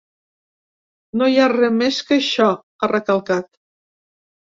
[1.21, 2.51] No hi ha res més que això,
[2.89, 3.51] ha recalcat.